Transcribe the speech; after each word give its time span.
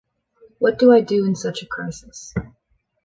What 0.57 0.79
do 0.79 0.91
I 0.91 1.01
do 1.01 1.25
in 1.27 1.35
such 1.35 1.61
a 1.61 1.67
crisis? 1.67 2.33